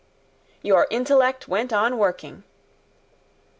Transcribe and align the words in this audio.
Your 0.63 0.87
intellect 0.89 1.47
went 1.47 1.71
on 1.71 1.95
working. 1.95 2.43